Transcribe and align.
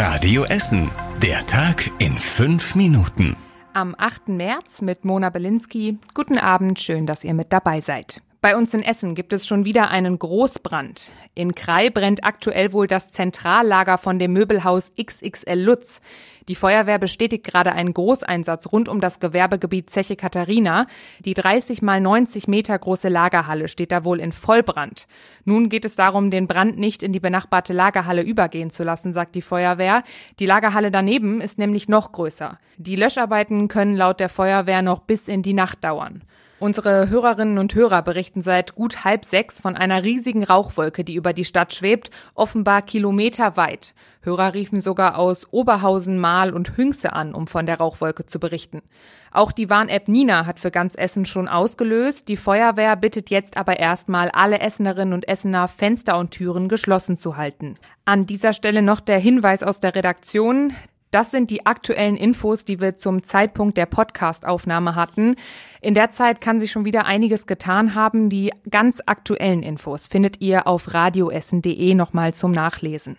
Radio 0.00 0.44
Essen. 0.44 0.92
Der 1.20 1.44
Tag 1.46 1.90
in 1.98 2.12
fünf 2.12 2.76
Minuten. 2.76 3.36
Am 3.72 3.96
8. 3.98 4.28
März 4.28 4.80
mit 4.80 5.04
Mona 5.04 5.28
Belinsky. 5.28 5.98
Guten 6.14 6.38
Abend, 6.38 6.78
schön, 6.78 7.04
dass 7.04 7.24
ihr 7.24 7.34
mit 7.34 7.52
dabei 7.52 7.80
seid. 7.80 8.22
Bei 8.40 8.56
uns 8.56 8.72
in 8.72 8.84
Essen 8.84 9.16
gibt 9.16 9.32
es 9.32 9.48
schon 9.48 9.64
wieder 9.64 9.90
einen 9.90 10.16
Großbrand. 10.16 11.10
In 11.34 11.56
Krai 11.56 11.90
brennt 11.90 12.22
aktuell 12.22 12.72
wohl 12.72 12.86
das 12.86 13.10
Zentrallager 13.10 13.98
von 13.98 14.20
dem 14.20 14.32
Möbelhaus 14.32 14.92
XXL 14.94 15.58
Lutz. 15.60 16.00
Die 16.46 16.54
Feuerwehr 16.54 17.00
bestätigt 17.00 17.42
gerade 17.42 17.72
einen 17.72 17.92
Großeinsatz 17.92 18.70
rund 18.70 18.88
um 18.88 19.00
das 19.00 19.18
Gewerbegebiet 19.18 19.90
Zeche 19.90 20.14
Katharina. 20.14 20.86
Die 21.18 21.34
30 21.34 21.82
mal 21.82 22.00
90 22.00 22.46
Meter 22.46 22.78
große 22.78 23.08
Lagerhalle 23.08 23.66
steht 23.66 23.90
da 23.90 24.04
wohl 24.04 24.20
in 24.20 24.30
Vollbrand. 24.30 25.08
Nun 25.44 25.68
geht 25.68 25.84
es 25.84 25.96
darum, 25.96 26.30
den 26.30 26.46
Brand 26.46 26.78
nicht 26.78 27.02
in 27.02 27.12
die 27.12 27.18
benachbarte 27.18 27.72
Lagerhalle 27.72 28.22
übergehen 28.22 28.70
zu 28.70 28.84
lassen, 28.84 29.12
sagt 29.12 29.34
die 29.34 29.42
Feuerwehr. 29.42 30.04
Die 30.38 30.46
Lagerhalle 30.46 30.92
daneben 30.92 31.40
ist 31.40 31.58
nämlich 31.58 31.88
noch 31.88 32.12
größer. 32.12 32.60
Die 32.76 32.94
Löscharbeiten 32.94 33.66
können 33.66 33.96
laut 33.96 34.20
der 34.20 34.28
Feuerwehr 34.28 34.82
noch 34.82 35.00
bis 35.00 35.26
in 35.26 35.42
die 35.42 35.54
Nacht 35.54 35.82
dauern. 35.82 36.22
Unsere 36.60 37.08
Hörerinnen 37.08 37.58
und 37.58 37.76
Hörer 37.76 38.02
berichten 38.02 38.42
seit 38.42 38.74
gut 38.74 39.04
halb 39.04 39.24
sechs 39.24 39.60
von 39.60 39.76
einer 39.76 40.02
riesigen 40.02 40.42
Rauchwolke, 40.42 41.04
die 41.04 41.14
über 41.14 41.32
die 41.32 41.44
Stadt 41.44 41.72
schwebt, 41.72 42.10
offenbar 42.34 42.82
kilometerweit. 42.82 43.94
Hörer 44.22 44.54
riefen 44.54 44.80
sogar 44.80 45.18
aus 45.18 45.52
Oberhausen, 45.52 46.18
Mahl 46.18 46.52
und 46.52 46.76
Hünxe 46.76 47.12
an, 47.12 47.32
um 47.32 47.46
von 47.46 47.64
der 47.64 47.78
Rauchwolke 47.78 48.26
zu 48.26 48.40
berichten. 48.40 48.82
Auch 49.30 49.52
die 49.52 49.70
Warn-App 49.70 50.08
Nina 50.08 50.46
hat 50.46 50.58
für 50.58 50.72
ganz 50.72 50.96
Essen 50.96 51.26
schon 51.26 51.46
ausgelöst. 51.46 52.26
Die 52.26 52.36
Feuerwehr 52.36 52.96
bittet 52.96 53.30
jetzt 53.30 53.56
aber 53.56 53.78
erstmal 53.78 54.28
alle 54.30 54.58
Essenerinnen 54.58 55.14
und 55.14 55.28
Essener, 55.28 55.68
Fenster 55.68 56.18
und 56.18 56.32
Türen 56.32 56.68
geschlossen 56.68 57.16
zu 57.16 57.36
halten. 57.36 57.76
An 58.04 58.26
dieser 58.26 58.52
Stelle 58.52 58.82
noch 58.82 58.98
der 58.98 59.20
Hinweis 59.20 59.62
aus 59.62 59.78
der 59.78 59.94
Redaktion. 59.94 60.74
Das 61.10 61.30
sind 61.30 61.50
die 61.50 61.64
aktuellen 61.64 62.16
Infos, 62.16 62.64
die 62.64 62.80
wir 62.80 62.96
zum 62.98 63.22
Zeitpunkt 63.22 63.76
der 63.76 63.86
Podcastaufnahme 63.86 64.94
hatten. 64.94 65.36
In 65.80 65.94
der 65.94 66.10
Zeit 66.10 66.40
kann 66.40 66.60
sich 66.60 66.70
schon 66.70 66.84
wieder 66.84 67.06
einiges 67.06 67.46
getan 67.46 67.94
haben. 67.94 68.28
Die 68.28 68.52
ganz 68.68 69.00
aktuellen 69.06 69.62
Infos 69.62 70.06
findet 70.06 70.40
ihr 70.40 70.66
auf 70.66 70.92
radioessen.de 70.92 71.94
nochmal 71.94 72.34
zum 72.34 72.52
Nachlesen. 72.52 73.16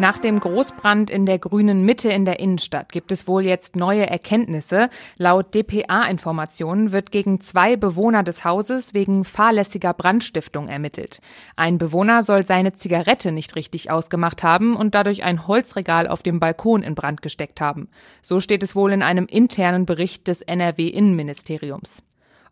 Nach 0.00 0.16
dem 0.16 0.40
Großbrand 0.40 1.10
in 1.10 1.26
der 1.26 1.38
grünen 1.38 1.84
Mitte 1.84 2.08
in 2.08 2.24
der 2.24 2.40
Innenstadt 2.40 2.90
gibt 2.90 3.12
es 3.12 3.28
wohl 3.28 3.44
jetzt 3.44 3.76
neue 3.76 4.08
Erkenntnisse. 4.08 4.88
Laut 5.18 5.54
DPA-Informationen 5.54 6.90
wird 6.90 7.12
gegen 7.12 7.42
zwei 7.42 7.76
Bewohner 7.76 8.22
des 8.22 8.42
Hauses 8.42 8.94
wegen 8.94 9.24
fahrlässiger 9.24 9.92
Brandstiftung 9.92 10.68
ermittelt. 10.68 11.20
Ein 11.54 11.76
Bewohner 11.76 12.22
soll 12.22 12.46
seine 12.46 12.72
Zigarette 12.72 13.30
nicht 13.30 13.56
richtig 13.56 13.90
ausgemacht 13.90 14.42
haben 14.42 14.74
und 14.74 14.94
dadurch 14.94 15.22
ein 15.22 15.46
Holzregal 15.46 16.08
auf 16.08 16.22
dem 16.22 16.40
Balkon 16.40 16.82
in 16.82 16.94
Brand 16.94 17.20
gesteckt 17.20 17.60
haben. 17.60 17.90
So 18.22 18.40
steht 18.40 18.62
es 18.62 18.74
wohl 18.74 18.92
in 18.92 19.02
einem 19.02 19.26
internen 19.26 19.84
Bericht 19.84 20.28
des 20.28 20.40
NRW-Innenministeriums. 20.40 22.02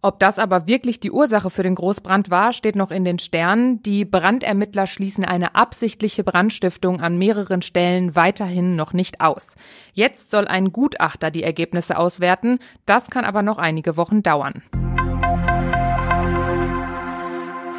Ob 0.00 0.20
das 0.20 0.38
aber 0.38 0.68
wirklich 0.68 1.00
die 1.00 1.10
Ursache 1.10 1.50
für 1.50 1.64
den 1.64 1.74
Großbrand 1.74 2.30
war, 2.30 2.52
steht 2.52 2.76
noch 2.76 2.92
in 2.92 3.04
den 3.04 3.18
Sternen. 3.18 3.82
Die 3.82 4.04
Brandermittler 4.04 4.86
schließen 4.86 5.24
eine 5.24 5.56
absichtliche 5.56 6.22
Brandstiftung 6.22 7.00
an 7.00 7.18
mehreren 7.18 7.62
Stellen 7.62 8.14
weiterhin 8.14 8.76
noch 8.76 8.92
nicht 8.92 9.20
aus. 9.20 9.48
Jetzt 9.94 10.30
soll 10.30 10.46
ein 10.46 10.72
Gutachter 10.72 11.32
die 11.32 11.42
Ergebnisse 11.42 11.98
auswerten. 11.98 12.60
Das 12.86 13.10
kann 13.10 13.24
aber 13.24 13.42
noch 13.42 13.58
einige 13.58 13.96
Wochen 13.96 14.22
dauern. 14.22 14.62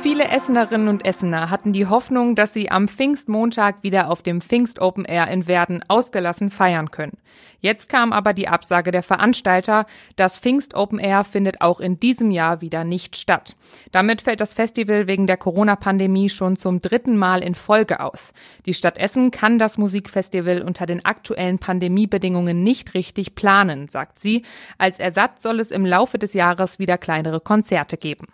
Viele 0.02 0.30
Essenerinnen 0.30 0.88
und 0.88 1.06
Essener 1.06 1.50
hatten 1.50 1.74
die 1.74 1.86
Hoffnung, 1.86 2.34
dass 2.34 2.54
sie 2.54 2.72
am 2.72 2.88
Pfingstmontag 2.88 3.84
wieder 3.84 4.10
auf 4.10 4.22
dem 4.22 4.40
Pfingst 4.40 4.80
Open 4.80 5.04
Air 5.04 5.28
in 5.28 5.46
Werden 5.46 5.84
ausgelassen 5.90 6.50
feiern 6.50 6.90
können. 6.90 7.18
Jetzt 7.60 7.90
kam 7.90 8.14
aber 8.14 8.32
die 8.32 8.48
Absage 8.48 8.92
der 8.92 9.04
Veranstalter, 9.04 9.86
das 10.16 10.40
Pfingst 10.40 10.74
Open 10.74 11.00
Air 11.00 11.26
findet 11.26 11.60
auch 11.60 11.82
in 11.82 12.00
diesem 12.00 12.32
Jahr 12.32 12.62
wieder 12.62 12.86
nicht 12.86 13.18
statt. 13.18 13.58
Damit 13.92 14.22
fällt 14.22 14.40
das 14.40 14.54
Festival 14.54 15.08
wegen 15.08 15.28
der 15.28 15.36
Corona-Pandemie 15.36 16.30
schon 16.30 16.56
zum 16.56 16.82
dritten 16.82 17.18
Mal 17.18 17.44
in 17.44 17.54
Folge 17.54 18.00
aus. 18.00 18.32
Die 18.66 18.74
Stadt 18.74 18.98
Essen 18.98 19.32
kann 19.32 19.60
das 19.60 19.78
Musikfestival 19.78 20.62
unter 20.62 20.86
den 20.86 21.04
aktuellen 21.04 21.60
Pandemiebedingungen 21.60 22.64
nicht 22.64 22.94
richtig 22.94 23.36
planen, 23.36 23.90
sagt 23.90 24.20
sie. 24.20 24.44
Als 24.78 24.98
Ersatz 24.98 25.44
soll 25.44 25.60
es 25.60 25.72
im 25.72 25.86
Laufe 25.86 26.18
des 26.18 26.34
Jahres 26.34 26.80
wieder 26.80 26.98
kleinere 26.98 27.42
Konzerte 27.42 27.98
geben. 27.98 28.28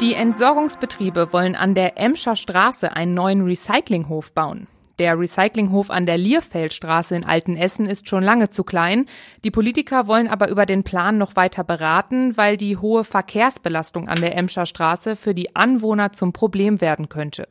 Die 0.00 0.14
Entsorgungsbetriebe 0.14 1.32
wollen 1.32 1.54
an 1.54 1.76
der 1.76 1.98
Emscher 1.98 2.34
Straße 2.34 2.94
einen 2.96 3.14
neuen 3.14 3.42
Recyclinghof 3.42 4.32
bauen. 4.32 4.66
Der 4.98 5.18
Recyclinghof 5.18 5.88
an 5.88 6.04
der 6.04 6.18
Lierfeldstraße 6.18 7.16
in 7.16 7.24
Altenessen 7.24 7.86
ist 7.86 8.08
schon 8.08 8.22
lange 8.22 8.48
zu 8.48 8.64
klein. 8.64 9.06
Die 9.44 9.50
Politiker 9.50 10.06
wollen 10.08 10.28
aber 10.28 10.48
über 10.48 10.66
den 10.66 10.82
Plan 10.82 11.16
noch 11.16 11.36
weiter 11.36 11.64
beraten, 11.64 12.36
weil 12.36 12.56
die 12.56 12.76
hohe 12.76 13.04
Verkehrsbelastung 13.04 14.08
an 14.08 14.20
der 14.20 14.36
Emscher 14.36 14.66
Straße 14.66 15.16
für 15.16 15.34
die 15.34 15.54
Anwohner 15.54 16.12
zum 16.12 16.32
Problem 16.32 16.80
werden 16.80 17.08
könnte. 17.08 17.48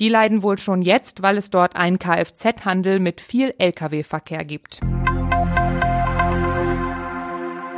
Die 0.00 0.08
leiden 0.08 0.42
wohl 0.42 0.58
schon 0.58 0.82
jetzt, 0.82 1.22
weil 1.22 1.36
es 1.36 1.50
dort 1.50 1.76
einen 1.76 1.98
Kfz-Handel 1.98 3.00
mit 3.00 3.20
viel 3.20 3.54
Lkw-Verkehr 3.58 4.44
gibt. 4.44 4.80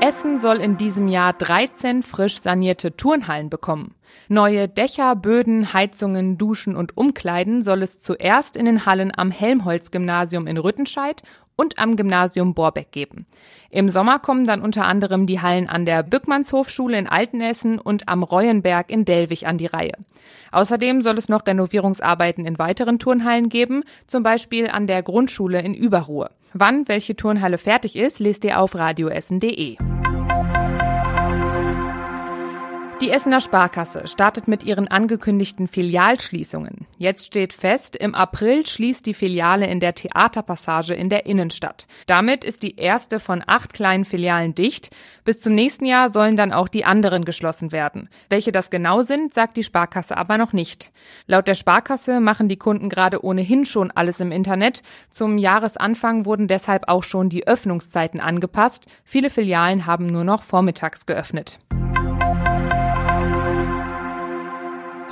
Essen 0.06 0.38
soll 0.38 0.58
in 0.58 0.76
diesem 0.76 1.08
Jahr 1.08 1.32
13 1.32 2.02
frisch 2.02 2.38
sanierte 2.38 2.94
Turnhallen 2.94 3.48
bekommen. 3.48 3.94
Neue 4.28 4.68
Dächer, 4.68 5.16
Böden, 5.16 5.72
Heizungen, 5.72 6.36
Duschen 6.36 6.76
und 6.76 6.94
Umkleiden 6.94 7.62
soll 7.62 7.82
es 7.82 8.00
zuerst 8.00 8.54
in 8.54 8.66
den 8.66 8.84
Hallen 8.84 9.12
am 9.16 9.30
Helmholtz-Gymnasium 9.30 10.46
in 10.46 10.58
Rüttenscheid 10.58 11.22
und 11.56 11.78
am 11.78 11.96
Gymnasium 11.96 12.52
Borbeck 12.52 12.92
geben. 12.92 13.24
Im 13.70 13.88
Sommer 13.88 14.18
kommen 14.18 14.46
dann 14.46 14.60
unter 14.60 14.84
anderem 14.84 15.26
die 15.26 15.40
Hallen 15.40 15.70
an 15.70 15.86
der 15.86 16.02
Bückmannshofschule 16.02 16.98
in 16.98 17.06
Altenessen 17.06 17.78
und 17.78 18.06
am 18.06 18.24
Reuenberg 18.24 18.90
in 18.90 19.06
Delwig 19.06 19.46
an 19.46 19.56
die 19.56 19.64
Reihe. 19.64 19.94
Außerdem 20.52 21.00
soll 21.00 21.16
es 21.16 21.30
noch 21.30 21.46
Renovierungsarbeiten 21.46 22.44
in 22.44 22.58
weiteren 22.58 22.98
Turnhallen 22.98 23.48
geben, 23.48 23.84
zum 24.06 24.22
Beispiel 24.22 24.68
an 24.68 24.86
der 24.86 25.02
Grundschule 25.02 25.62
in 25.62 25.72
Überruhe. 25.72 26.28
Wann 26.52 26.88
welche 26.88 27.16
Turnhalle 27.16 27.56
fertig 27.56 27.96
ist, 27.96 28.20
lest 28.20 28.44
ihr 28.44 28.60
auf 28.60 28.74
radioessen.de. 28.74 29.93
Die 33.04 33.10
Essener 33.10 33.42
Sparkasse 33.42 34.08
startet 34.08 34.48
mit 34.48 34.62
ihren 34.62 34.88
angekündigten 34.88 35.68
Filialschließungen. 35.68 36.86
Jetzt 36.96 37.26
steht 37.26 37.52
fest, 37.52 37.96
im 37.96 38.14
April 38.14 38.64
schließt 38.64 39.04
die 39.04 39.12
Filiale 39.12 39.66
in 39.66 39.78
der 39.78 39.94
Theaterpassage 39.94 40.94
in 40.94 41.10
der 41.10 41.26
Innenstadt. 41.26 41.86
Damit 42.06 42.44
ist 42.44 42.62
die 42.62 42.76
erste 42.76 43.20
von 43.20 43.44
acht 43.46 43.74
kleinen 43.74 44.06
Filialen 44.06 44.54
dicht. 44.54 44.88
Bis 45.22 45.38
zum 45.38 45.54
nächsten 45.54 45.84
Jahr 45.84 46.08
sollen 46.08 46.38
dann 46.38 46.54
auch 46.54 46.66
die 46.66 46.86
anderen 46.86 47.26
geschlossen 47.26 47.72
werden. 47.72 48.08
Welche 48.30 48.52
das 48.52 48.70
genau 48.70 49.02
sind, 49.02 49.34
sagt 49.34 49.58
die 49.58 49.64
Sparkasse 49.64 50.16
aber 50.16 50.38
noch 50.38 50.54
nicht. 50.54 50.90
Laut 51.26 51.46
der 51.46 51.56
Sparkasse 51.56 52.20
machen 52.20 52.48
die 52.48 52.56
Kunden 52.56 52.88
gerade 52.88 53.22
ohnehin 53.22 53.66
schon 53.66 53.90
alles 53.90 54.18
im 54.20 54.32
Internet. 54.32 54.82
Zum 55.10 55.36
Jahresanfang 55.36 56.24
wurden 56.24 56.48
deshalb 56.48 56.88
auch 56.88 57.04
schon 57.04 57.28
die 57.28 57.46
Öffnungszeiten 57.46 58.18
angepasst. 58.18 58.86
Viele 59.04 59.28
Filialen 59.28 59.84
haben 59.84 60.06
nur 60.06 60.24
noch 60.24 60.42
vormittags 60.42 61.04
geöffnet. 61.04 61.58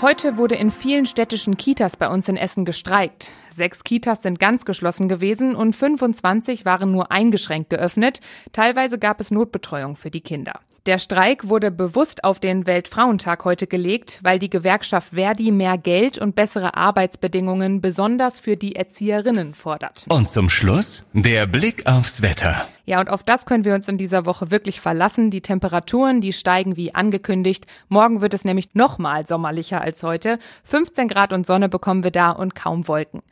Heute 0.03 0.37
wurde 0.37 0.57
in 0.57 0.73
vielen 0.73 1.07
städtischen 1.07 1.57
Kitas 1.57 1.97
bei 1.97 2.09
uns 2.09 2.29
in 2.29 2.37
Essen 2.37 2.65
gestreikt. 2.65 3.31
Sechs 3.55 3.85
Kitas 3.85 4.21
sind 4.21 4.41
ganz 4.41 4.65
geschlossen 4.65 5.09
gewesen 5.09 5.55
und 5.55 5.77
25 5.77 6.65
waren 6.65 6.91
nur 6.91 7.13
eingeschränkt 7.13 7.71
geöffnet. 7.71 8.21
Teilweise 8.51 8.99
gab 8.99 9.21
es 9.21 9.31
Notbetreuung 9.31 9.95
für 9.95 10.11
die 10.11 10.21
Kinder. 10.21 10.59
Der 10.87 10.99
Streik 10.99 11.47
wurde 11.47 11.71
bewusst 11.71 12.25
auf 12.25 12.41
den 12.41 12.67
Weltfrauentag 12.67 13.45
heute 13.45 13.69
gelegt, 13.69 14.19
weil 14.25 14.41
die 14.41 14.51
Gewerkschaft 14.51 15.15
Verdi 15.15 15.53
mehr 15.53 15.79
Geld 15.79 16.19
und 16.19 16.35
bessere 16.35 16.77
Arbeitsbedingungen 16.77 17.81
besonders 17.81 18.41
für 18.41 18.57
die 18.57 18.75
Erzieherinnen 18.75 19.55
fordert. 19.55 20.05
Und 20.09 20.29
zum 20.29 20.49
Schluss 20.49 21.05
der 21.13 21.47
Blick 21.47 21.87
aufs 21.87 22.23
Wetter. 22.23 22.67
Ja, 22.85 23.01
und 23.01 23.09
auf 23.09 23.23
das 23.23 23.47
können 23.47 23.65
wir 23.65 23.75
uns 23.75 23.89
in 23.89 23.99
dieser 23.99 24.27
Woche 24.27 24.51
wirklich 24.51 24.81
verlassen. 24.81 25.31
Die 25.31 25.41
Temperaturen, 25.41 26.21
die 26.21 26.33
steigen 26.33 26.77
wie 26.77 26.95
angekündigt. 26.95 27.67
Morgen 27.89 28.21
wird 28.21 28.35
es 28.35 28.45
nämlich 28.45 28.75
nochmal 28.75 29.27
sommerlicher 29.27 29.81
als 29.81 30.03
heute. 30.03 30.39
15 30.65 31.09
Grad 31.09 31.33
und 31.33 31.47
Sonne 31.47 31.69
bekommen 31.69 32.05
wir 32.05 32.11
da 32.11 32.31
und 32.31 32.55
kaum 32.55 32.89
Wolken. 32.89 33.23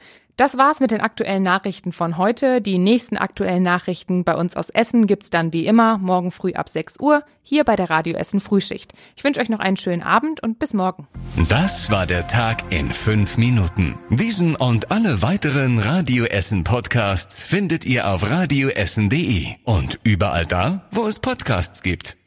Das 0.41 0.57
war's 0.57 0.81
mit 0.81 0.91
den 0.91 1.03
aktuellen 1.03 1.43
Nachrichten 1.43 1.93
von 1.93 2.17
heute. 2.17 2.63
Die 2.63 2.79
nächsten 2.79 3.19
aktuellen 3.19 3.63
Nachrichten 3.63 4.25
bei 4.25 4.35
uns 4.35 4.57
aus 4.57 4.71
Essen 4.71 5.07
gibt's 5.07 5.29
dann 5.29 5.53
wie 5.53 5.67
immer 5.67 5.99
morgen 5.99 6.31
früh 6.31 6.55
ab 6.55 6.71
6 6.71 6.99
Uhr 6.99 7.25
hier 7.43 7.65
bei 7.65 7.77
der 7.77 7.91
Radio 7.91 8.17
Essen 8.17 8.41
Frühschicht. 8.41 8.95
Ich 9.17 9.23
wünsche 9.23 9.39
euch 9.39 9.51
noch 9.51 9.59
einen 9.59 9.77
schönen 9.77 10.03
Abend 10.03 10.43
und 10.43 10.59
bis 10.59 10.73
morgen. 10.73 11.07
Das 11.51 11.93
war 11.93 12.07
der 12.07 12.27
Tag 12.27 12.73
in 12.73 12.91
fünf 12.95 13.37
Minuten. 13.37 13.99
Diesen 14.09 14.57
und 14.57 14.91
alle 14.91 15.21
weiteren 15.21 15.79
Radio 15.79 16.25
Essen 16.25 16.65
Podcasts 16.65 17.45
findet 17.45 17.85
ihr 17.85 18.09
auf 18.09 18.31
radioessen.de 18.31 19.40
und 19.65 19.99
überall 20.05 20.47
da, 20.47 20.89
wo 20.93 21.07
es 21.07 21.21
Podcasts 21.21 21.83
gibt. 21.83 22.20